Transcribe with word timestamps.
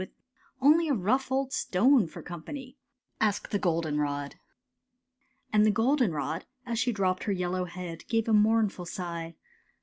With 0.01 0.09
only 0.61 0.87
a 0.87 0.95
rough 0.95 1.31
old 1.31 1.53
stone 1.53 2.07
^' 2.07 2.09
For 2.09 2.23
company?" 2.23 2.75
And 3.21 3.35
the 3.53 3.59
goldenrod, 3.59 4.35
As 6.65 6.79
she 6.79 6.91
drooped 6.91 7.25
her 7.25 7.31
yellow 7.31 7.65
head, 7.65 8.07
Gave 8.07 8.27
a 8.27 8.33
mournful 8.33 8.87
sigh. 8.87 9.35